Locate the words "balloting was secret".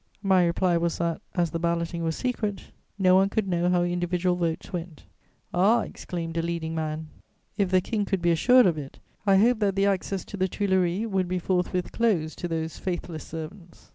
1.59-2.71